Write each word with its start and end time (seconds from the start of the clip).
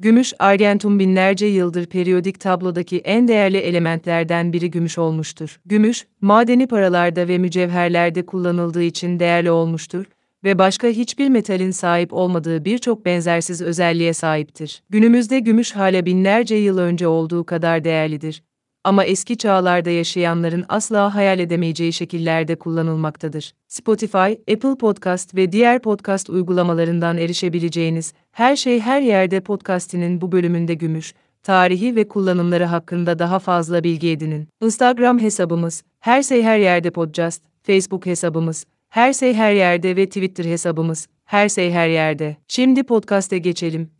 Gümüş, 0.00 0.32
argentum 0.38 0.98
binlerce 0.98 1.46
yıldır 1.46 1.86
periyodik 1.86 2.40
tablodaki 2.40 2.98
en 2.98 3.28
değerli 3.28 3.56
elementlerden 3.56 4.52
biri 4.52 4.70
gümüş 4.70 4.98
olmuştur. 4.98 5.60
Gümüş, 5.66 6.06
madeni 6.20 6.66
paralarda 6.66 7.28
ve 7.28 7.38
mücevherlerde 7.38 8.26
kullanıldığı 8.26 8.82
için 8.82 9.20
değerli 9.20 9.50
olmuştur 9.50 10.04
ve 10.44 10.58
başka 10.58 10.88
hiçbir 10.88 11.28
metalin 11.28 11.70
sahip 11.70 12.12
olmadığı 12.12 12.64
birçok 12.64 13.04
benzersiz 13.04 13.62
özelliğe 13.62 14.12
sahiptir. 14.12 14.82
Günümüzde 14.90 15.38
gümüş 15.40 15.76
hala 15.76 16.06
binlerce 16.06 16.54
yıl 16.54 16.78
önce 16.78 17.08
olduğu 17.08 17.44
kadar 17.46 17.84
değerlidir 17.84 18.42
ama 18.88 19.04
eski 19.04 19.38
çağlarda 19.38 19.90
yaşayanların 19.90 20.64
asla 20.68 21.14
hayal 21.14 21.38
edemeyeceği 21.38 21.92
şekillerde 21.92 22.56
kullanılmaktadır. 22.56 23.52
Spotify, 23.68 24.52
Apple 24.52 24.76
Podcast 24.80 25.34
ve 25.34 25.52
diğer 25.52 25.82
podcast 25.82 26.30
uygulamalarından 26.30 27.18
erişebileceğiniz 27.18 28.12
Her 28.32 28.56
Şey 28.56 28.80
Her 28.80 29.00
Yerde 29.00 29.40
podcast'inin 29.40 30.20
bu 30.20 30.32
bölümünde 30.32 30.74
gümüş, 30.74 31.14
tarihi 31.42 31.96
ve 31.96 32.08
kullanımları 32.08 32.64
hakkında 32.64 33.18
daha 33.18 33.38
fazla 33.38 33.84
bilgi 33.84 34.10
edinin. 34.10 34.48
Instagram 34.62 35.18
hesabımız 35.18 35.82
Her 36.00 36.22
Şey 36.22 36.42
Her 36.42 36.58
Yerde 36.58 36.90
Podcast, 36.90 37.42
Facebook 37.62 38.06
hesabımız 38.06 38.64
Her 38.88 39.12
Şey 39.12 39.34
Her 39.34 39.52
Yerde 39.52 39.96
ve 39.96 40.06
Twitter 40.06 40.44
hesabımız 40.44 41.08
Her 41.24 41.48
Şey 41.48 41.72
Her 41.72 41.88
Yerde. 41.88 42.36
Şimdi 42.48 42.82
podcast'e 42.82 43.38
geçelim. 43.38 43.90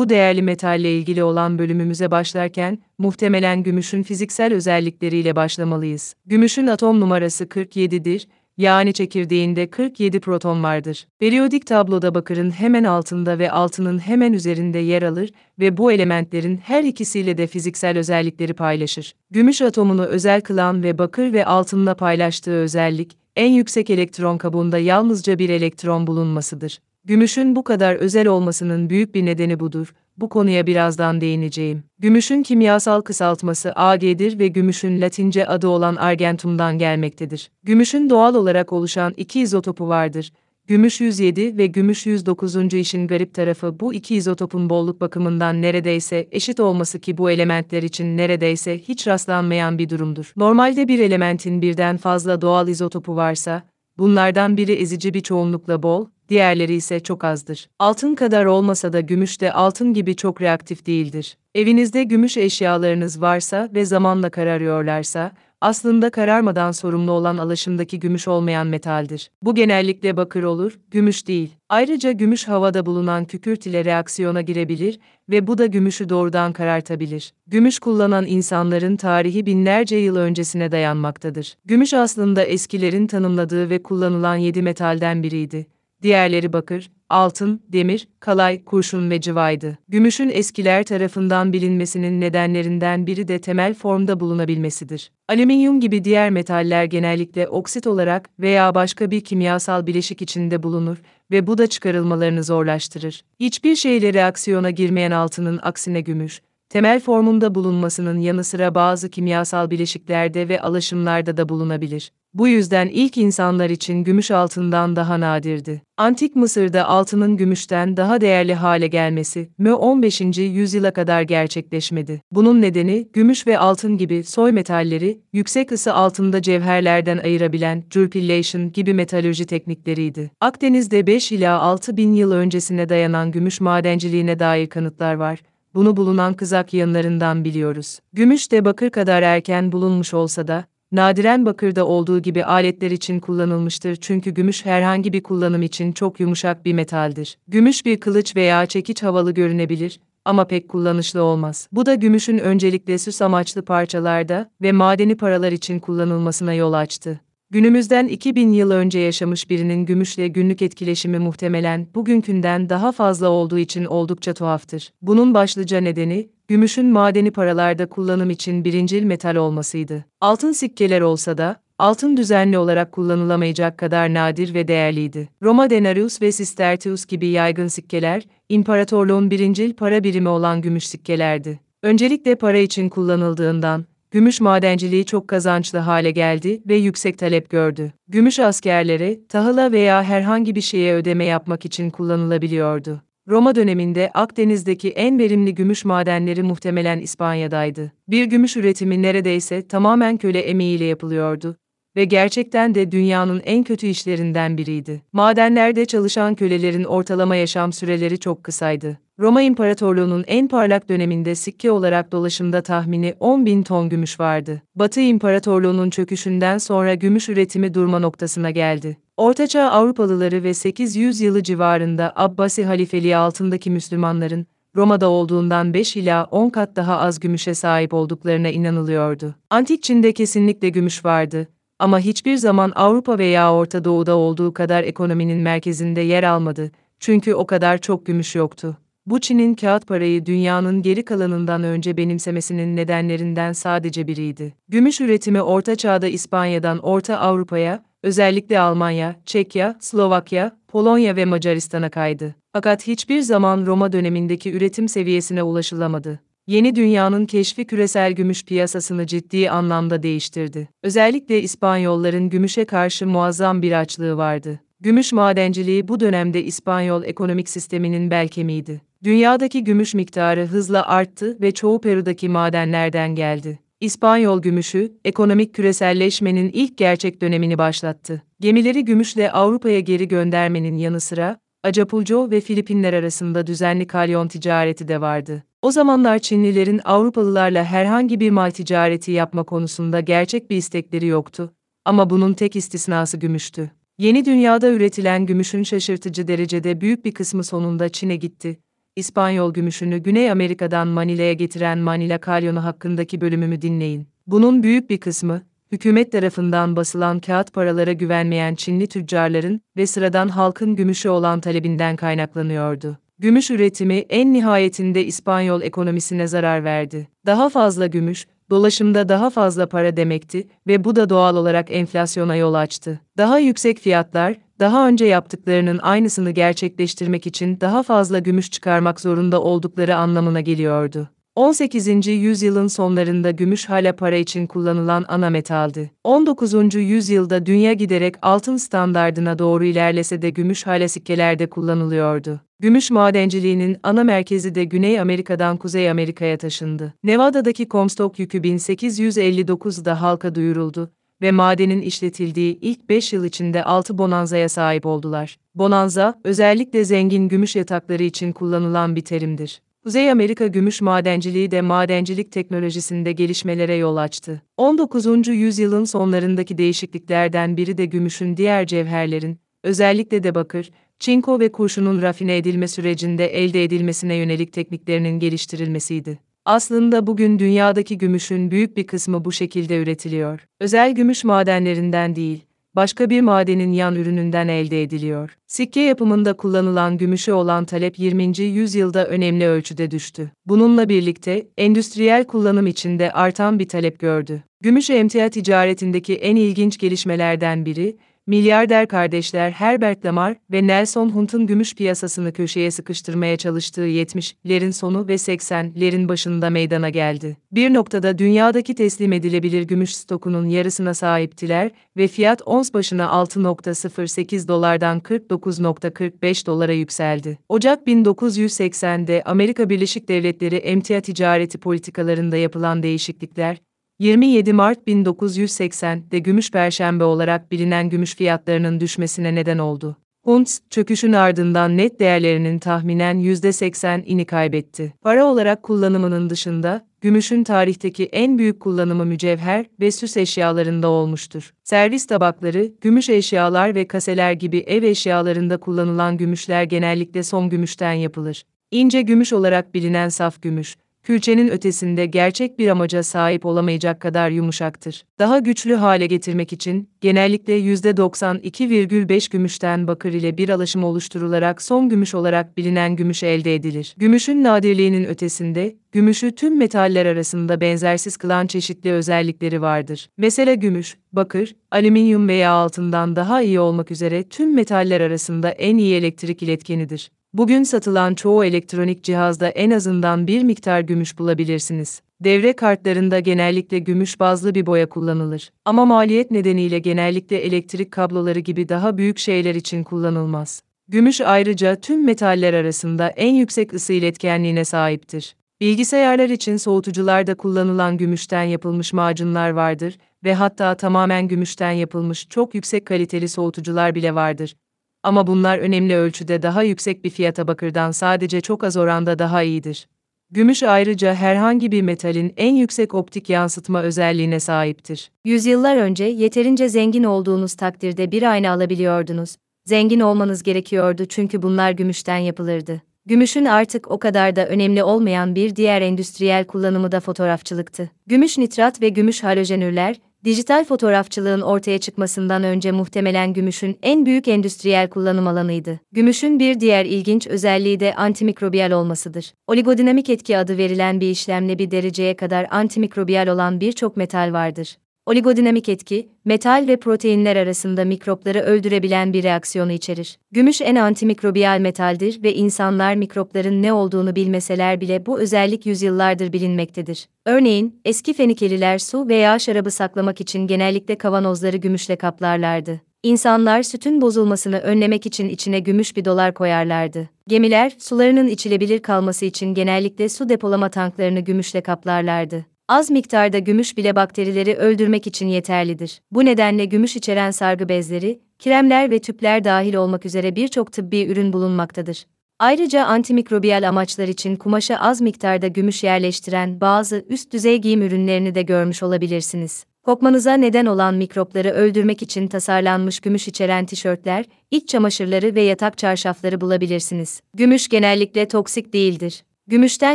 Bu 0.00 0.08
değerli 0.08 0.42
metalle 0.42 0.94
ilgili 0.96 1.24
olan 1.24 1.58
bölümümüze 1.58 2.10
başlarken, 2.10 2.78
muhtemelen 2.98 3.62
gümüşün 3.62 4.02
fiziksel 4.02 4.54
özellikleriyle 4.54 5.36
başlamalıyız. 5.36 6.14
Gümüşün 6.26 6.66
atom 6.66 7.00
numarası 7.00 7.44
47'dir, 7.44 8.28
yani 8.58 8.92
çekirdeğinde 8.92 9.70
47 9.70 10.20
proton 10.20 10.62
vardır. 10.62 11.06
Periyodik 11.18 11.66
tabloda 11.66 12.14
bakırın 12.14 12.50
hemen 12.50 12.84
altında 12.84 13.38
ve 13.38 13.50
altının 13.50 13.98
hemen 13.98 14.32
üzerinde 14.32 14.78
yer 14.78 15.02
alır 15.02 15.30
ve 15.58 15.76
bu 15.76 15.92
elementlerin 15.92 16.56
her 16.56 16.84
ikisiyle 16.84 17.38
de 17.38 17.46
fiziksel 17.46 17.98
özellikleri 17.98 18.54
paylaşır. 18.54 19.14
Gümüş 19.30 19.62
atomunu 19.62 20.04
özel 20.04 20.40
kılan 20.40 20.82
ve 20.82 20.98
bakır 20.98 21.32
ve 21.32 21.46
altınla 21.46 21.94
paylaştığı 21.94 22.54
özellik, 22.54 23.16
en 23.36 23.52
yüksek 23.52 23.90
elektron 23.90 24.38
kabuğunda 24.38 24.78
yalnızca 24.78 25.38
bir 25.38 25.48
elektron 25.48 26.06
bulunmasıdır. 26.06 26.78
Gümüşün 27.04 27.56
bu 27.56 27.64
kadar 27.64 27.94
özel 27.94 28.28
olmasının 28.28 28.90
büyük 28.90 29.14
bir 29.14 29.26
nedeni 29.26 29.60
budur. 29.60 29.94
Bu 30.16 30.28
konuya 30.28 30.66
birazdan 30.66 31.20
değineceğim. 31.20 31.82
Gümüşün 31.98 32.42
kimyasal 32.42 33.00
kısaltması 33.00 33.72
Ag'dir 33.76 34.38
ve 34.38 34.48
gümüşün 34.48 35.00
Latince 35.00 35.46
adı 35.46 35.68
olan 35.68 35.96
argentumdan 35.96 36.78
gelmektedir. 36.78 37.50
Gümüşün 37.62 38.10
doğal 38.10 38.34
olarak 38.34 38.72
oluşan 38.72 39.14
iki 39.16 39.40
izotopu 39.40 39.88
vardır. 39.88 40.32
Gümüş 40.66 41.00
107 41.00 41.58
ve 41.58 41.66
gümüş 41.66 42.06
109. 42.06 42.74
işin 42.74 43.08
garip 43.08 43.34
tarafı 43.34 43.80
bu 43.80 43.94
iki 43.94 44.16
izotopun 44.16 44.70
bolluk 44.70 45.00
bakımından 45.00 45.62
neredeyse 45.62 46.28
eşit 46.30 46.60
olması 46.60 47.00
ki 47.00 47.18
bu 47.18 47.30
elementler 47.30 47.82
için 47.82 48.16
neredeyse 48.16 48.78
hiç 48.78 49.06
rastlanmayan 49.06 49.78
bir 49.78 49.88
durumdur. 49.88 50.32
Normalde 50.36 50.88
bir 50.88 50.98
elementin 50.98 51.62
birden 51.62 51.96
fazla 51.96 52.40
doğal 52.40 52.68
izotopu 52.68 53.16
varsa, 53.16 53.62
bunlardan 54.00 54.56
biri 54.56 54.72
ezici 54.72 55.14
bir 55.14 55.20
çoğunlukla 55.20 55.82
bol, 55.82 56.06
diğerleri 56.28 56.74
ise 56.74 57.00
çok 57.00 57.24
azdır. 57.24 57.68
Altın 57.78 58.14
kadar 58.14 58.44
olmasa 58.44 58.92
da 58.92 59.00
gümüş 59.00 59.40
de 59.40 59.52
altın 59.52 59.94
gibi 59.94 60.16
çok 60.16 60.42
reaktif 60.42 60.86
değildir. 60.86 61.36
Evinizde 61.54 62.04
gümüş 62.04 62.36
eşyalarınız 62.36 63.20
varsa 63.20 63.68
ve 63.74 63.84
zamanla 63.84 64.30
kararıyorlarsa, 64.30 65.32
aslında 65.60 66.10
kararmadan 66.10 66.72
sorumlu 66.72 67.12
olan 67.12 67.38
alaşımdaki 67.38 68.00
gümüş 68.00 68.28
olmayan 68.28 68.66
metaldir. 68.66 69.30
Bu 69.42 69.54
genellikle 69.54 70.16
bakır 70.16 70.42
olur, 70.42 70.78
gümüş 70.90 71.28
değil. 71.28 71.50
Ayrıca 71.68 72.12
gümüş 72.12 72.48
havada 72.48 72.86
bulunan 72.86 73.24
kükürt 73.24 73.66
ile 73.66 73.84
reaksiyona 73.84 74.40
girebilir 74.40 75.00
ve 75.30 75.46
bu 75.46 75.58
da 75.58 75.66
gümüşü 75.66 76.08
doğrudan 76.08 76.52
karartabilir. 76.52 77.32
Gümüş 77.46 77.78
kullanan 77.78 78.26
insanların 78.26 78.96
tarihi 78.96 79.46
binlerce 79.46 79.96
yıl 79.96 80.16
öncesine 80.16 80.72
dayanmaktadır. 80.72 81.54
Gümüş 81.64 81.94
aslında 81.94 82.42
eskilerin 82.44 83.06
tanımladığı 83.06 83.70
ve 83.70 83.82
kullanılan 83.82 84.36
yedi 84.36 84.62
metalden 84.62 85.22
biriydi 85.22 85.66
diğerleri 86.02 86.52
bakır, 86.52 86.90
altın, 87.08 87.60
demir, 87.68 88.08
kalay, 88.20 88.64
kurşun 88.64 89.10
ve 89.10 89.20
cıvaydı. 89.20 89.78
Gümüşün 89.88 90.30
eskiler 90.32 90.84
tarafından 90.84 91.52
bilinmesinin 91.52 92.20
nedenlerinden 92.20 93.06
biri 93.06 93.28
de 93.28 93.38
temel 93.38 93.74
formda 93.74 94.20
bulunabilmesidir. 94.20 95.10
Alüminyum 95.28 95.80
gibi 95.80 96.04
diğer 96.04 96.30
metaller 96.30 96.84
genellikle 96.84 97.48
oksit 97.48 97.86
olarak 97.86 98.30
veya 98.40 98.74
başka 98.74 99.10
bir 99.10 99.20
kimyasal 99.20 99.86
bileşik 99.86 100.22
içinde 100.22 100.62
bulunur 100.62 100.96
ve 101.30 101.46
bu 101.46 101.58
da 101.58 101.66
çıkarılmalarını 101.66 102.44
zorlaştırır. 102.44 103.24
Hiçbir 103.40 103.76
şeyle 103.76 104.14
reaksiyona 104.14 104.70
girmeyen 104.70 105.10
altının 105.10 105.60
aksine 105.62 106.00
gümüş, 106.00 106.42
temel 106.68 107.00
formunda 107.00 107.54
bulunmasının 107.54 108.18
yanı 108.18 108.44
sıra 108.44 108.74
bazı 108.74 109.10
kimyasal 109.10 109.70
bileşiklerde 109.70 110.48
ve 110.48 110.60
alaşımlarda 110.60 111.36
da 111.36 111.48
bulunabilir. 111.48 112.12
Bu 112.34 112.48
yüzden 112.48 112.88
ilk 112.88 113.16
insanlar 113.16 113.70
için 113.70 114.04
gümüş 114.04 114.30
altından 114.30 114.96
daha 114.96 115.20
nadirdi. 115.20 115.82
Antik 115.96 116.36
Mısır'da 116.36 116.84
altının 116.88 117.36
gümüşten 117.36 117.96
daha 117.96 118.20
değerli 118.20 118.54
hale 118.54 118.86
gelmesi, 118.86 119.50
mö 119.58 119.72
15. 119.72 120.20
yüzyıla 120.38 120.90
kadar 120.90 121.22
gerçekleşmedi. 121.22 122.22
Bunun 122.32 122.62
nedeni, 122.62 123.08
gümüş 123.12 123.46
ve 123.46 123.58
altın 123.58 123.98
gibi 123.98 124.24
soy 124.24 124.52
metalleri, 124.52 125.20
yüksek 125.32 125.72
ısı 125.72 125.94
altında 125.94 126.42
cevherlerden 126.42 127.18
ayırabilen 127.18 127.84
drupillation 127.94 128.72
gibi 128.72 128.94
metalurji 128.94 129.46
teknikleriydi. 129.46 130.30
Akdeniz'de 130.40 131.06
5 131.06 131.32
ila 131.32 131.60
6 131.60 131.96
bin 131.96 132.14
yıl 132.14 132.32
öncesine 132.32 132.88
dayanan 132.88 133.30
gümüş 133.32 133.60
madenciliğine 133.60 134.38
dair 134.38 134.66
kanıtlar 134.66 135.14
var 135.14 135.40
bunu 135.74 135.96
bulunan 135.96 136.34
kızak 136.34 136.74
yanlarından 136.74 137.44
biliyoruz. 137.44 137.98
Gümüş 138.12 138.52
de 138.52 138.64
bakır 138.64 138.90
kadar 138.90 139.22
erken 139.22 139.72
bulunmuş 139.72 140.14
olsa 140.14 140.48
da, 140.48 140.64
nadiren 140.92 141.46
bakırda 141.46 141.86
olduğu 141.86 142.20
gibi 142.20 142.44
aletler 142.44 142.90
için 142.90 143.20
kullanılmıştır 143.20 143.96
çünkü 143.96 144.30
gümüş 144.30 144.66
herhangi 144.66 145.12
bir 145.12 145.22
kullanım 145.22 145.62
için 145.62 145.92
çok 145.92 146.20
yumuşak 146.20 146.64
bir 146.64 146.72
metaldir. 146.72 147.38
Gümüş 147.48 147.86
bir 147.86 148.00
kılıç 148.00 148.36
veya 148.36 148.66
çekiç 148.66 149.02
havalı 149.02 149.32
görünebilir 149.32 150.00
ama 150.24 150.44
pek 150.44 150.68
kullanışlı 150.68 151.22
olmaz. 151.22 151.68
Bu 151.72 151.86
da 151.86 151.94
gümüşün 151.94 152.38
öncelikle 152.38 152.98
süs 152.98 153.22
amaçlı 153.22 153.64
parçalarda 153.64 154.50
ve 154.62 154.72
madeni 154.72 155.16
paralar 155.16 155.52
için 155.52 155.78
kullanılmasına 155.78 156.54
yol 156.54 156.72
açtı. 156.72 157.20
Günümüzden 157.52 158.08
2000 158.08 158.52
yıl 158.52 158.70
önce 158.70 158.98
yaşamış 158.98 159.50
birinin 159.50 159.86
gümüşle 159.86 160.28
günlük 160.28 160.62
etkileşimi 160.62 161.18
muhtemelen 161.18 161.86
bugünkünden 161.94 162.68
daha 162.68 162.92
fazla 162.92 163.28
olduğu 163.28 163.58
için 163.58 163.84
oldukça 163.84 164.34
tuhaftır. 164.34 164.92
Bunun 165.02 165.34
başlıca 165.34 165.80
nedeni, 165.80 166.28
gümüşün 166.50 166.86
madeni 166.86 167.30
paralarda 167.30 167.86
kullanım 167.86 168.30
için 168.30 168.64
birincil 168.64 169.02
metal 169.02 169.36
olmasıydı. 169.36 170.04
Altın 170.20 170.52
sikkeler 170.52 171.00
olsa 171.00 171.38
da, 171.38 171.56
altın 171.78 172.16
düzenli 172.16 172.58
olarak 172.58 172.92
kullanılamayacak 172.92 173.78
kadar 173.78 174.14
nadir 174.14 174.54
ve 174.54 174.68
değerliydi. 174.68 175.28
Roma 175.42 175.70
denarius 175.70 176.22
ve 176.22 176.32
sistertius 176.32 177.06
gibi 177.06 177.26
yaygın 177.26 177.66
sikkeler, 177.66 178.22
imparatorluğun 178.48 179.30
birincil 179.30 179.74
para 179.74 180.04
birimi 180.04 180.28
olan 180.28 180.62
gümüş 180.62 180.88
sikkelerdi. 180.88 181.60
Öncelikle 181.82 182.34
para 182.34 182.58
için 182.58 182.88
kullanıldığından, 182.88 183.84
gümüş 184.10 184.40
madenciliği 184.40 185.04
çok 185.04 185.28
kazançlı 185.28 185.78
hale 185.78 186.10
geldi 186.10 186.62
ve 186.68 186.76
yüksek 186.76 187.18
talep 187.18 187.50
gördü. 187.50 187.92
Gümüş 188.08 188.38
askerlere, 188.38 189.26
tahıla 189.28 189.72
veya 189.72 190.02
herhangi 190.02 190.54
bir 190.54 190.60
şeye 190.60 190.94
ödeme 190.94 191.24
yapmak 191.24 191.64
için 191.64 191.90
kullanılabiliyordu. 191.90 193.02
Roma 193.30 193.54
döneminde 193.54 194.10
Akdeniz'deki 194.14 194.90
en 194.90 195.18
verimli 195.18 195.54
gümüş 195.54 195.84
madenleri 195.84 196.42
muhtemelen 196.42 196.98
İspanya'daydı. 196.98 197.92
Bir 198.08 198.24
gümüş 198.24 198.56
üretimi 198.56 199.02
neredeyse 199.02 199.68
tamamen 199.68 200.16
köle 200.16 200.40
emeğiyle 200.40 200.84
yapılıyordu 200.84 201.59
ve 201.96 202.04
gerçekten 202.04 202.74
de 202.74 202.92
dünyanın 202.92 203.42
en 203.44 203.64
kötü 203.64 203.86
işlerinden 203.86 204.58
biriydi. 204.58 205.02
Madenlerde 205.12 205.84
çalışan 205.84 206.34
kölelerin 206.34 206.84
ortalama 206.84 207.36
yaşam 207.36 207.72
süreleri 207.72 208.18
çok 208.18 208.44
kısaydı. 208.44 208.98
Roma 209.18 209.42
İmparatorluğu'nun 209.42 210.24
en 210.26 210.48
parlak 210.48 210.88
döneminde 210.88 211.34
sikke 211.34 211.70
olarak 211.70 212.12
dolaşımda 212.12 212.62
tahmini 212.62 213.14
10 213.20 213.46
bin 213.46 213.62
ton 213.62 213.88
gümüş 213.88 214.20
vardı. 214.20 214.62
Batı 214.74 215.00
İmparatorluğu'nun 215.00 215.90
çöküşünden 215.90 216.58
sonra 216.58 216.94
gümüş 216.94 217.28
üretimi 217.28 217.74
durma 217.74 217.98
noktasına 217.98 218.50
geldi. 218.50 218.96
Ortaçağ 219.16 219.70
Avrupalıları 219.70 220.42
ve 220.42 220.54
800 220.54 221.20
yılı 221.20 221.42
civarında 221.42 222.12
Abbasi 222.16 222.64
halifeliği 222.64 223.16
altındaki 223.16 223.70
Müslümanların, 223.70 224.46
Roma'da 224.76 225.08
olduğundan 225.08 225.74
5 225.74 225.96
ila 225.96 226.24
10 226.24 226.50
kat 226.50 226.76
daha 226.76 226.98
az 226.98 227.20
gümüşe 227.20 227.54
sahip 227.54 227.94
olduklarına 227.94 228.48
inanılıyordu. 228.48 229.34
Antik 229.50 229.82
Çin'de 229.82 230.12
kesinlikle 230.12 230.68
gümüş 230.68 231.04
vardı 231.04 231.48
ama 231.80 232.00
hiçbir 232.00 232.36
zaman 232.36 232.72
Avrupa 232.74 233.18
veya 233.18 233.54
Orta 233.54 233.84
Doğu'da 233.84 234.16
olduğu 234.16 234.54
kadar 234.54 234.84
ekonominin 234.84 235.38
merkezinde 235.38 236.00
yer 236.00 236.22
almadı, 236.22 236.70
çünkü 237.00 237.34
o 237.34 237.46
kadar 237.46 237.78
çok 237.78 238.06
gümüş 238.06 238.34
yoktu. 238.34 238.76
Bu 239.06 239.20
Çin'in 239.20 239.54
kağıt 239.54 239.86
parayı 239.86 240.26
dünyanın 240.26 240.82
geri 240.82 241.04
kalanından 241.04 241.62
önce 241.62 241.96
benimsemesinin 241.96 242.76
nedenlerinden 242.76 243.52
sadece 243.52 244.06
biriydi. 244.06 244.54
Gümüş 244.68 245.00
üretimi 245.00 245.42
Orta 245.42 245.76
Çağ'da 245.76 246.06
İspanya'dan 246.08 246.78
Orta 246.78 247.18
Avrupa'ya 247.18 247.82
özellikle 248.02 248.60
Almanya, 248.60 249.16
Çekya, 249.26 249.76
Slovakya, 249.80 250.56
Polonya 250.68 251.16
ve 251.16 251.24
Macaristan'a 251.24 251.90
kaydı. 251.90 252.34
Fakat 252.52 252.86
hiçbir 252.86 253.20
zaman 253.20 253.66
Roma 253.66 253.92
dönemindeki 253.92 254.52
üretim 254.52 254.88
seviyesine 254.88 255.42
ulaşılamadı. 255.42 256.20
Yeni 256.50 256.74
dünyanın 256.74 257.26
keşfi 257.26 257.64
küresel 257.64 258.12
gümüş 258.12 258.44
piyasasını 258.44 259.06
ciddi 259.06 259.50
anlamda 259.50 260.02
değiştirdi. 260.02 260.68
Özellikle 260.82 261.42
İspanyolların 261.42 262.30
gümüşe 262.30 262.64
karşı 262.64 263.06
muazzam 263.06 263.62
bir 263.62 263.80
açlığı 263.80 264.16
vardı. 264.16 264.60
Gümüş 264.80 265.12
madenciliği 265.12 265.88
bu 265.88 266.00
dönemde 266.00 266.44
İspanyol 266.44 267.04
ekonomik 267.04 267.48
sisteminin 267.48 268.10
bel 268.10 268.28
kemiğiydi. 268.28 268.80
Dünyadaki 269.04 269.64
gümüş 269.64 269.94
miktarı 269.94 270.46
hızla 270.46 270.86
arttı 270.86 271.40
ve 271.40 271.52
çoğu 271.52 271.80
Peru'daki 271.80 272.28
madenlerden 272.28 273.14
geldi. 273.14 273.58
İspanyol 273.80 274.42
gümüşü, 274.42 274.92
ekonomik 275.04 275.54
küreselleşmenin 275.54 276.50
ilk 276.52 276.78
gerçek 276.78 277.20
dönemini 277.20 277.58
başlattı. 277.58 278.22
Gemileri 278.40 278.84
gümüşle 278.84 279.32
Avrupa'ya 279.32 279.80
geri 279.80 280.08
göndermenin 280.08 280.76
yanı 280.76 281.00
sıra, 281.00 281.38
Acapulco 281.62 282.30
ve 282.30 282.40
Filipinler 282.40 282.92
arasında 282.92 283.46
düzenli 283.46 283.86
kalyon 283.86 284.28
ticareti 284.28 284.88
de 284.88 285.00
vardı. 285.00 285.44
O 285.62 285.70
zamanlar 285.70 286.18
Çinlilerin 286.18 286.80
Avrupalılarla 286.84 287.64
herhangi 287.64 288.20
bir 288.20 288.30
mal 288.30 288.50
ticareti 288.50 289.12
yapma 289.12 289.42
konusunda 289.42 290.00
gerçek 290.00 290.50
bir 290.50 290.56
istekleri 290.56 291.06
yoktu. 291.06 291.52
Ama 291.84 292.10
bunun 292.10 292.32
tek 292.34 292.56
istisnası 292.56 293.16
gümüştü. 293.16 293.70
Yeni 293.98 294.24
dünyada 294.24 294.68
üretilen 294.70 295.26
gümüşün 295.26 295.62
şaşırtıcı 295.62 296.28
derecede 296.28 296.80
büyük 296.80 297.04
bir 297.04 297.12
kısmı 297.12 297.44
sonunda 297.44 297.88
Çin'e 297.88 298.16
gitti. 298.16 298.60
İspanyol 298.96 299.54
gümüşünü 299.54 299.98
Güney 299.98 300.30
Amerika'dan 300.30 300.88
Manila'ya 300.88 301.32
getiren 301.32 301.78
Manila 301.78 302.18
kalyonu 302.18 302.64
hakkındaki 302.64 303.20
bölümümü 303.20 303.62
dinleyin. 303.62 304.08
Bunun 304.26 304.62
büyük 304.62 304.90
bir 304.90 304.98
kısmı, 304.98 305.42
hükümet 305.72 306.12
tarafından 306.12 306.76
basılan 306.76 307.20
kağıt 307.20 307.52
paralara 307.52 307.92
güvenmeyen 307.92 308.54
Çinli 308.54 308.86
tüccarların 308.86 309.60
ve 309.76 309.86
sıradan 309.86 310.28
halkın 310.28 310.76
gümüşü 310.76 311.08
olan 311.08 311.40
talebinden 311.40 311.96
kaynaklanıyordu. 311.96 312.98
Gümüş 313.20 313.50
üretimi 313.50 313.94
en 313.94 314.32
nihayetinde 314.32 315.04
İspanyol 315.04 315.62
ekonomisine 315.62 316.26
zarar 316.26 316.64
verdi. 316.64 317.08
Daha 317.26 317.48
fazla 317.48 317.86
gümüş, 317.86 318.26
dolaşımda 318.50 319.08
daha 319.08 319.30
fazla 319.30 319.68
para 319.68 319.96
demekti 319.96 320.48
ve 320.66 320.84
bu 320.84 320.96
da 320.96 321.10
doğal 321.10 321.36
olarak 321.36 321.70
enflasyona 321.70 322.36
yol 322.36 322.54
açtı. 322.54 323.00
Daha 323.16 323.38
yüksek 323.38 323.78
fiyatlar, 323.78 324.36
daha 324.60 324.88
önce 324.88 325.04
yaptıklarının 325.04 325.78
aynısını 325.78 326.30
gerçekleştirmek 326.30 327.26
için 327.26 327.60
daha 327.60 327.82
fazla 327.82 328.18
gümüş 328.18 328.50
çıkarmak 328.50 329.00
zorunda 329.00 329.42
oldukları 329.42 329.96
anlamına 329.96 330.40
geliyordu. 330.40 331.08
18. 331.36 332.06
yüzyılın 332.06 332.66
sonlarında 332.66 333.30
gümüş 333.30 333.68
hala 333.68 333.96
para 333.96 334.16
için 334.16 334.46
kullanılan 334.46 335.04
ana 335.08 335.30
metaldi. 335.30 335.90
19. 336.04 336.74
yüzyılda 336.74 337.46
dünya 337.46 337.72
giderek 337.72 338.14
altın 338.22 338.56
standardına 338.56 339.38
doğru 339.38 339.64
ilerlese 339.64 340.22
de 340.22 340.30
gümüş 340.30 340.66
hala 340.66 340.88
sikkelerde 340.88 341.50
kullanılıyordu. 341.50 342.40
Gümüş 342.60 342.90
madenciliğinin 342.90 343.76
ana 343.82 344.04
merkezi 344.04 344.54
de 344.54 344.64
Güney 344.64 345.00
Amerika'dan 345.00 345.56
Kuzey 345.56 345.90
Amerika'ya 345.90 346.38
taşındı. 346.38 346.94
Nevada'daki 347.04 347.68
Comstock 347.68 348.18
yükü 348.18 348.38
1859'da 348.38 350.02
halka 350.02 350.34
duyuruldu 350.34 350.90
ve 351.22 351.30
madenin 351.30 351.82
işletildiği 351.82 352.58
ilk 352.60 352.88
5 352.88 353.12
yıl 353.12 353.24
içinde 353.24 353.64
6 353.64 353.98
bonanzaya 353.98 354.48
sahip 354.48 354.86
oldular. 354.86 355.38
Bonanza, 355.54 356.20
özellikle 356.24 356.84
zengin 356.84 357.28
gümüş 357.28 357.56
yatakları 357.56 358.02
için 358.02 358.32
kullanılan 358.32 358.96
bir 358.96 359.04
terimdir. 359.04 359.60
Kuzey 359.84 360.10
Amerika 360.10 360.46
gümüş 360.46 360.80
madenciliği 360.80 361.50
de 361.50 361.60
madencilik 361.60 362.32
teknolojisinde 362.32 363.12
gelişmelere 363.12 363.74
yol 363.74 363.96
açtı. 363.96 364.42
19. 364.56 365.28
yüzyılın 365.28 365.84
sonlarındaki 365.84 366.58
değişikliklerden 366.58 367.56
biri 367.56 367.78
de 367.78 367.84
gümüşün 367.84 368.36
diğer 368.36 368.66
cevherlerin, 368.66 369.38
özellikle 369.64 370.22
de 370.22 370.34
bakır, 370.34 370.70
çinko 370.98 371.40
ve 371.40 371.52
kurşunun 371.52 372.02
rafine 372.02 372.36
edilme 372.36 372.68
sürecinde 372.68 373.26
elde 373.26 373.64
edilmesine 373.64 374.14
yönelik 374.14 374.52
tekniklerinin 374.52 375.18
geliştirilmesiydi. 375.20 376.18
Aslında 376.44 377.06
bugün 377.06 377.38
dünyadaki 377.38 377.98
gümüşün 377.98 378.50
büyük 378.50 378.76
bir 378.76 378.86
kısmı 378.86 379.24
bu 379.24 379.32
şekilde 379.32 379.82
üretiliyor. 379.82 380.46
Özel 380.60 380.94
gümüş 380.94 381.24
madenlerinden 381.24 382.16
değil, 382.16 382.44
başka 382.76 383.10
bir 383.10 383.20
madenin 383.20 383.72
yan 383.72 383.94
ürününden 383.94 384.48
elde 384.48 384.82
ediliyor. 384.82 385.36
Sikke 385.46 385.80
yapımında 385.80 386.32
kullanılan 386.32 386.98
gümüşe 386.98 387.32
olan 387.32 387.64
talep 387.64 387.98
20. 387.98 388.38
yüzyılda 388.38 389.06
önemli 389.06 389.46
ölçüde 389.46 389.90
düştü. 389.90 390.30
Bununla 390.46 390.88
birlikte 390.88 391.46
endüstriyel 391.58 392.24
kullanım 392.24 392.66
içinde 392.66 393.12
artan 393.12 393.58
bir 393.58 393.68
talep 393.68 393.98
gördü. 393.98 394.42
Gümüş 394.60 394.90
emtia 394.90 395.28
ticaretindeki 395.28 396.14
en 396.14 396.36
ilginç 396.36 396.78
gelişmelerden 396.78 397.66
biri, 397.66 397.96
milyarder 398.30 398.88
kardeşler 398.88 399.50
Herbert 399.50 400.04
Lamar 400.04 400.36
ve 400.52 400.66
Nelson 400.66 401.10
Hunt'un 401.10 401.46
gümüş 401.46 401.74
piyasasını 401.74 402.32
köşeye 402.32 402.70
sıkıştırmaya 402.70 403.36
çalıştığı 403.36 403.86
70'lerin 403.86 404.72
sonu 404.72 405.08
ve 405.08 405.14
80'lerin 405.14 406.08
başında 406.08 406.50
meydana 406.50 406.88
geldi. 406.88 407.36
Bir 407.52 407.74
noktada 407.74 408.18
dünyadaki 408.18 408.74
teslim 408.74 409.12
edilebilir 409.12 409.62
gümüş 409.62 409.96
stokunun 409.96 410.48
yarısına 410.48 410.94
sahiptiler 410.94 411.70
ve 411.96 412.08
fiyat 412.08 412.42
ons 412.46 412.72
başına 412.72 413.04
6.08 413.04 414.48
dolardan 414.48 414.98
49.45 414.98 416.46
dolara 416.46 416.72
yükseldi. 416.72 417.38
Ocak 417.48 417.86
1980'de 417.86 419.22
Amerika 419.24 419.70
Birleşik 419.70 420.08
Devletleri 420.08 420.56
emtia 420.56 421.00
ticareti 421.00 421.58
politikalarında 421.58 422.36
yapılan 422.36 422.82
değişiklikler, 422.82 423.58
27 424.00 424.52
Mart 424.52 424.88
1980'de 424.88 426.18
Gümüş 426.18 426.50
Perşembe 426.50 427.04
olarak 427.04 427.52
bilinen 427.52 427.90
gümüş 427.90 428.14
fiyatlarının 428.14 428.80
düşmesine 428.80 429.34
neden 429.34 429.58
oldu. 429.58 429.96
Hunts, 430.24 430.60
çöküşün 430.70 431.12
ardından 431.12 431.76
net 431.76 432.00
değerlerinin 432.00 432.58
tahminen 432.58 433.16
%80'ini 433.16 434.24
kaybetti. 434.24 434.94
Para 435.02 435.24
olarak 435.24 435.62
kullanımının 435.62 436.30
dışında, 436.30 436.86
gümüşün 437.00 437.44
tarihteki 437.44 438.04
en 438.04 438.38
büyük 438.38 438.60
kullanımı 438.60 439.04
mücevher 439.04 439.66
ve 439.80 439.90
süs 439.90 440.16
eşyalarında 440.16 440.88
olmuştur. 440.88 441.54
Servis 441.64 442.06
tabakları, 442.06 442.72
gümüş 442.80 443.08
eşyalar 443.08 443.74
ve 443.74 443.88
kaseler 443.88 444.32
gibi 444.32 444.58
ev 444.58 444.82
eşyalarında 444.82 445.56
kullanılan 445.56 446.16
gümüşler 446.16 446.62
genellikle 446.62 447.22
son 447.22 447.50
gümüşten 447.50 447.92
yapılır. 447.92 448.44
İnce 448.70 449.02
gümüş 449.02 449.32
olarak 449.32 449.74
bilinen 449.74 450.08
saf 450.08 450.42
gümüş, 450.42 450.76
külçenin 451.10 451.48
ötesinde 451.48 452.06
gerçek 452.06 452.58
bir 452.58 452.68
amaca 452.68 453.02
sahip 453.02 453.46
olamayacak 453.46 454.00
kadar 454.00 454.30
yumuşaktır. 454.30 455.04
Daha 455.18 455.38
güçlü 455.38 455.74
hale 455.74 456.06
getirmek 456.06 456.52
için, 456.52 456.90
genellikle 457.00 457.58
%92,5 457.58 459.30
gümüşten 459.30 459.86
bakır 459.86 460.12
ile 460.12 460.38
bir 460.38 460.48
alaşım 460.48 460.84
oluşturularak 460.84 461.62
son 461.62 461.88
gümüş 461.88 462.14
olarak 462.14 462.56
bilinen 462.56 462.96
gümüş 462.96 463.22
elde 463.22 463.54
edilir. 463.54 463.94
Gümüşün 463.96 464.44
nadirliğinin 464.44 465.04
ötesinde, 465.04 465.76
gümüşü 465.92 466.34
tüm 466.34 466.58
metaller 466.58 467.06
arasında 467.06 467.60
benzersiz 467.60 468.16
kılan 468.16 468.46
çeşitli 468.46 468.92
özellikleri 468.92 469.62
vardır. 469.62 470.08
Mesela 470.16 470.54
gümüş, 470.54 470.96
bakır, 471.12 471.56
alüminyum 471.70 472.28
veya 472.28 472.50
altından 472.50 473.16
daha 473.16 473.42
iyi 473.42 473.60
olmak 473.60 473.90
üzere 473.90 474.22
tüm 474.22 474.54
metaller 474.54 475.00
arasında 475.00 475.50
en 475.50 475.76
iyi 475.76 475.94
elektrik 475.94 476.42
iletkenidir. 476.42 477.10
Bugün 477.32 477.62
satılan 477.62 478.14
çoğu 478.14 478.44
elektronik 478.44 479.04
cihazda 479.04 479.48
en 479.48 479.70
azından 479.70 480.26
bir 480.26 480.42
miktar 480.42 480.80
gümüş 480.80 481.18
bulabilirsiniz. 481.18 482.02
Devre 482.20 482.52
kartlarında 482.52 483.20
genellikle 483.20 483.78
gümüş 483.78 484.20
bazlı 484.20 484.54
bir 484.54 484.66
boya 484.66 484.88
kullanılır. 484.88 485.52
Ama 485.64 485.84
maliyet 485.84 486.30
nedeniyle 486.30 486.78
genellikle 486.78 487.36
elektrik 487.36 487.90
kabloları 487.90 488.38
gibi 488.38 488.68
daha 488.68 488.98
büyük 488.98 489.18
şeyler 489.18 489.54
için 489.54 489.84
kullanılmaz. 489.84 490.62
Gümüş 490.88 491.20
ayrıca 491.20 491.76
tüm 491.76 492.04
metaller 492.04 492.54
arasında 492.54 493.08
en 493.08 493.34
yüksek 493.34 493.74
ısı 493.74 493.92
iletkenliğine 493.92 494.64
sahiptir. 494.64 495.36
Bilgisayarlar 495.60 496.30
için 496.30 496.56
soğutucularda 496.56 497.34
kullanılan 497.34 497.96
gümüşten 497.96 498.42
yapılmış 498.42 498.92
macunlar 498.92 499.50
vardır 499.50 499.98
ve 500.24 500.34
hatta 500.34 500.74
tamamen 500.74 501.28
gümüşten 501.28 501.72
yapılmış 501.72 502.28
çok 502.28 502.54
yüksek 502.54 502.86
kaliteli 502.86 503.28
soğutucular 503.28 503.94
bile 503.94 504.14
vardır. 504.14 504.54
Ama 505.02 505.26
bunlar 505.26 505.58
önemli 505.58 505.96
ölçüde 505.96 506.42
daha 506.42 506.62
yüksek 506.62 507.04
bir 507.04 507.10
fiyata 507.10 507.48
bakırdan 507.48 507.90
sadece 507.90 508.40
çok 508.40 508.64
az 508.64 508.76
oranda 508.76 509.18
daha 509.18 509.42
iyidir. 509.42 509.86
Gümüş 510.30 510.62
ayrıca 510.62 511.14
herhangi 511.14 511.72
bir 511.72 511.82
metalin 511.82 512.34
en 512.36 512.54
yüksek 512.54 512.94
optik 512.94 513.30
yansıtma 513.30 513.82
özelliğine 513.82 514.40
sahiptir. 514.40 515.10
Yüzyıllar 515.24 515.76
önce 515.76 516.04
yeterince 516.04 516.68
zengin 516.68 517.04
olduğunuz 517.04 517.54
takdirde 517.54 518.12
bir 518.12 518.22
ayna 518.22 518.52
alabiliyordunuz. 518.52 519.36
Zengin 519.64 520.00
olmanız 520.00 520.42
gerekiyordu 520.42 521.04
çünkü 521.04 521.42
bunlar 521.42 521.70
gümüşten 521.70 522.18
yapılırdı. 522.18 522.82
Gümüşün 523.06 523.44
artık 523.44 523.90
o 523.90 523.98
kadar 523.98 524.36
da 524.36 524.46
önemli 524.48 524.82
olmayan 524.82 525.34
bir 525.34 525.56
diğer 525.56 525.82
endüstriyel 525.82 526.44
kullanımı 526.44 526.92
da 526.92 527.00
fotoğrafçılıktı. 527.00 527.90
Gümüş 528.06 528.38
nitrat 528.38 528.82
ve 528.82 528.88
gümüş 528.88 529.22
halojenürler, 529.22 529.96
dijital 530.24 530.64
fotoğrafçılığın 530.64 531.40
ortaya 531.40 531.78
çıkmasından 531.78 532.44
önce 532.44 532.72
muhtemelen 532.72 533.32
gümüşün 533.32 533.78
en 533.82 534.06
büyük 534.06 534.28
endüstriyel 534.28 534.88
kullanım 534.88 535.26
alanıydı. 535.26 535.80
Gümüşün 535.92 536.38
bir 536.38 536.60
diğer 536.60 536.84
ilginç 536.84 537.26
özelliği 537.26 537.80
de 537.80 537.94
antimikrobiyal 537.94 538.70
olmasıdır. 538.70 539.34
Oligodinamik 539.46 540.10
etki 540.10 540.38
adı 540.38 540.58
verilen 540.58 541.00
bir 541.00 541.10
işlemle 541.10 541.58
bir 541.58 541.70
dereceye 541.70 542.16
kadar 542.16 542.46
antimikrobiyal 542.50 543.26
olan 543.26 543.60
birçok 543.60 543.96
metal 543.96 544.32
vardır. 544.32 544.76
Oligodinamik 545.10 545.68
etki, 545.68 546.08
metal 546.24 546.64
ve 546.68 546.76
proteinler 546.76 547.36
arasında 547.36 547.84
mikropları 547.84 548.40
öldürebilen 548.40 549.12
bir 549.12 549.22
reaksiyonu 549.22 549.72
içerir. 549.72 550.18
Gümüş 550.32 550.60
en 550.60 550.76
antimikrobiyal 550.76 551.58
metaldir 551.60 552.22
ve 552.22 552.34
insanlar 552.34 552.94
mikropların 552.94 553.62
ne 553.62 553.72
olduğunu 553.72 554.16
bilmeseler 554.16 554.80
bile 554.80 555.06
bu 555.06 555.20
özellik 555.20 555.66
yüzyıllardır 555.66 556.32
bilinmektedir. 556.32 557.08
Örneğin, 557.26 557.80
eski 557.84 558.14
Fenikeliler 558.14 558.78
su 558.78 559.08
veya 559.08 559.38
şarabı 559.38 559.70
saklamak 559.70 560.20
için 560.20 560.46
genellikle 560.46 560.98
kavanozları 560.98 561.56
gümüşle 561.56 561.96
kaplarlardı. 561.96 562.80
İnsanlar 563.02 563.62
sütün 563.62 564.00
bozulmasını 564.00 564.58
önlemek 564.58 565.06
için 565.06 565.28
içine 565.28 565.60
gümüş 565.60 565.96
bir 565.96 566.04
dolar 566.04 566.34
koyarlardı. 566.34 567.08
Gemiler, 567.28 567.72
sularının 567.78 568.26
içilebilir 568.26 568.78
kalması 568.78 569.24
için 569.24 569.54
genellikle 569.54 570.08
su 570.08 570.28
depolama 570.28 570.68
tanklarını 570.68 571.20
gümüşle 571.20 571.60
kaplarlardı. 571.60 572.44
Az 572.70 572.90
miktarda 572.90 573.38
gümüş 573.38 573.76
bile 573.76 573.96
bakterileri 573.96 574.56
öldürmek 574.56 575.06
için 575.06 575.26
yeterlidir. 575.26 576.00
Bu 576.10 576.24
nedenle 576.24 576.64
gümüş 576.64 576.96
içeren 576.96 577.30
sargı 577.30 577.68
bezleri, 577.68 578.20
kremler 578.38 578.90
ve 578.90 578.98
tüpler 578.98 579.44
dahil 579.44 579.74
olmak 579.74 580.06
üzere 580.06 580.36
birçok 580.36 580.72
tıbbi 580.72 581.04
ürün 581.04 581.32
bulunmaktadır. 581.32 582.06
Ayrıca 582.38 582.84
antimikrobiyal 582.84 583.68
amaçlar 583.68 584.08
için 584.08 584.36
kumaşa 584.36 584.76
az 584.76 585.00
miktarda 585.00 585.46
gümüş 585.46 585.84
yerleştiren 585.84 586.60
bazı 586.60 587.04
üst 587.08 587.32
düzey 587.32 587.58
giyim 587.58 587.82
ürünlerini 587.82 588.34
de 588.34 588.42
görmüş 588.42 588.82
olabilirsiniz. 588.82 589.64
Kokmanıza 589.82 590.34
neden 590.34 590.66
olan 590.66 590.94
mikropları 590.94 591.50
öldürmek 591.50 592.02
için 592.02 592.28
tasarlanmış 592.28 593.00
gümüş 593.00 593.28
içeren 593.28 593.66
tişörtler, 593.66 594.24
iç 594.50 594.68
çamaşırları 594.68 595.34
ve 595.34 595.42
yatak 595.42 595.78
çarşafları 595.78 596.40
bulabilirsiniz. 596.40 597.20
Gümüş 597.34 597.68
genellikle 597.68 598.28
toksik 598.28 598.72
değildir. 598.72 599.22
Gümüşten 599.46 599.94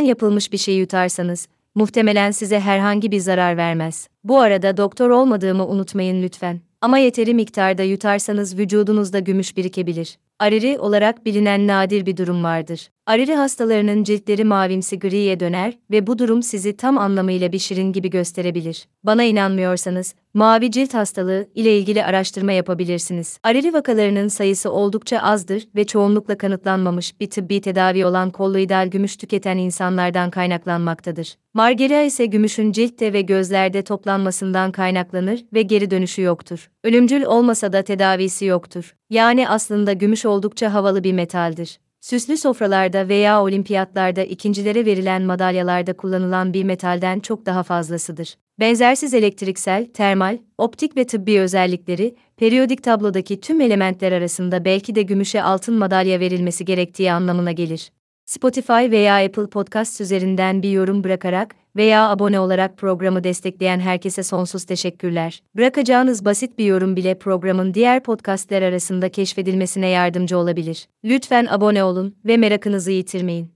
yapılmış 0.00 0.52
bir 0.52 0.58
şey 0.58 0.76
yutarsanız, 0.76 1.48
muhtemelen 1.76 2.30
size 2.30 2.60
herhangi 2.60 3.10
bir 3.10 3.18
zarar 3.18 3.56
vermez. 3.56 4.08
Bu 4.24 4.40
arada 4.40 4.76
doktor 4.76 5.10
olmadığımı 5.10 5.66
unutmayın 5.66 6.22
lütfen. 6.22 6.60
Ama 6.80 6.98
yeteri 6.98 7.34
miktarda 7.34 7.82
yutarsanız 7.82 8.58
vücudunuzda 8.58 9.18
gümüş 9.18 9.56
birikebilir. 9.56 10.18
Ariri 10.38 10.78
olarak 10.78 11.26
bilinen 11.26 11.66
nadir 11.66 12.06
bir 12.06 12.16
durum 12.16 12.44
vardır. 12.44 12.88
Ariri 13.06 13.34
hastalarının 13.34 14.04
ciltleri 14.04 14.44
mavimsi 14.44 14.98
griye 14.98 15.40
döner 15.40 15.78
ve 15.90 16.06
bu 16.06 16.18
durum 16.18 16.42
sizi 16.42 16.76
tam 16.76 16.98
anlamıyla 16.98 17.52
bir 17.52 17.58
şirin 17.58 17.92
gibi 17.92 18.10
gösterebilir. 18.10 18.86
Bana 19.04 19.22
inanmıyorsanız, 19.22 20.14
mavi 20.34 20.70
cilt 20.70 20.94
hastalığı 20.94 21.48
ile 21.54 21.78
ilgili 21.78 22.04
araştırma 22.04 22.52
yapabilirsiniz. 22.52 23.38
Ariri 23.42 23.72
vakalarının 23.72 24.28
sayısı 24.28 24.70
oldukça 24.70 25.18
azdır 25.18 25.68
ve 25.76 25.84
çoğunlukla 25.84 26.38
kanıtlanmamış 26.38 27.20
bir 27.20 27.30
tıbbi 27.30 27.60
tedavi 27.60 28.06
olan 28.06 28.30
kolloidal 28.30 28.88
gümüş 28.88 29.16
tüketen 29.16 29.58
insanlardan 29.58 30.30
kaynaklanmaktadır. 30.30 31.36
Margeria 31.54 32.02
ise 32.02 32.26
gümüşün 32.26 32.72
ciltte 32.72 33.12
ve 33.12 33.20
gözlerde 33.20 33.82
toplanmasından 33.82 34.72
kaynaklanır 34.72 35.44
ve 35.54 35.62
geri 35.62 35.90
dönüşü 35.90 36.22
yoktur. 36.22 36.70
Ölümcül 36.84 37.22
olmasa 37.24 37.72
da 37.72 37.82
tedavisi 37.82 38.44
yoktur. 38.44 38.94
Yani 39.10 39.48
aslında 39.48 39.92
gümüş 39.92 40.24
oldukça 40.24 40.74
havalı 40.74 41.04
bir 41.04 41.12
metaldir. 41.12 41.78
Süslü 42.06 42.36
sofralarda 42.36 43.08
veya 43.08 43.42
olimpiyatlarda 43.42 44.22
ikincilere 44.22 44.86
verilen 44.86 45.22
madalyalarda 45.22 45.92
kullanılan 45.92 46.54
bir 46.54 46.64
metalden 46.64 47.20
çok 47.20 47.46
daha 47.46 47.62
fazlasıdır. 47.62 48.36
Benzersiz 48.60 49.14
elektriksel, 49.14 49.86
termal, 49.94 50.38
optik 50.58 50.96
ve 50.96 51.06
tıbbi 51.06 51.40
özellikleri, 51.40 52.16
periyodik 52.36 52.82
tablodaki 52.82 53.40
tüm 53.40 53.60
elementler 53.60 54.12
arasında 54.12 54.64
belki 54.64 54.94
de 54.94 55.02
gümüşe 55.02 55.42
altın 55.42 55.74
madalya 55.74 56.20
verilmesi 56.20 56.64
gerektiği 56.64 57.12
anlamına 57.12 57.52
gelir. 57.52 57.90
Spotify 58.26 58.90
veya 58.90 59.24
Apple 59.24 59.46
Podcast 59.46 60.00
üzerinden 60.00 60.62
bir 60.62 60.70
yorum 60.70 61.04
bırakarak 61.04 61.54
veya 61.76 62.08
abone 62.08 62.40
olarak 62.40 62.78
programı 62.78 63.24
destekleyen 63.24 63.80
herkese 63.80 64.22
sonsuz 64.22 64.64
teşekkürler. 64.64 65.42
Bırakacağınız 65.56 66.24
basit 66.24 66.58
bir 66.58 66.64
yorum 66.64 66.96
bile 66.96 67.18
programın 67.18 67.74
diğer 67.74 68.02
podcastler 68.02 68.62
arasında 68.62 69.08
keşfedilmesine 69.08 69.88
yardımcı 69.88 70.38
olabilir. 70.38 70.88
Lütfen 71.04 71.46
abone 71.50 71.84
olun 71.84 72.16
ve 72.24 72.36
merakınızı 72.36 72.90
yitirmeyin. 72.90 73.50